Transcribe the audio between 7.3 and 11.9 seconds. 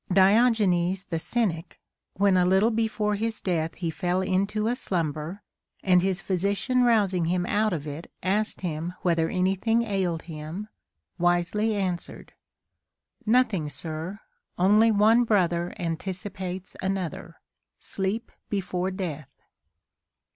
out of it asked him whether any thing ailed him, wisely